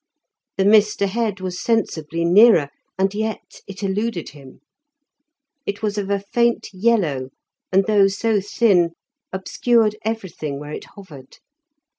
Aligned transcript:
The 0.57 0.65
mist 0.65 0.99
ahead 1.03 1.41
was 1.41 1.61
sensibly 1.61 2.25
nearer, 2.25 2.69
and 2.97 3.13
yet 3.13 3.61
it 3.67 3.83
eluded 3.83 4.29
him; 4.29 4.61
it 5.67 5.83
was 5.83 5.95
of 5.99 6.09
a 6.09 6.19
faint 6.33 6.69
yellow, 6.73 7.29
and 7.71 7.85
though 7.85 8.07
so 8.07 8.41
thin, 8.41 8.93
obscured 9.31 9.95
everything 10.03 10.59
where 10.59 10.71
it 10.73 10.85
hovered. 10.95 11.37